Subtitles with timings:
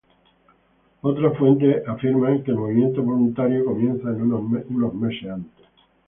[1.01, 5.65] Otras fuentes afirman que el movimiento voluntario comienza unos meses antes.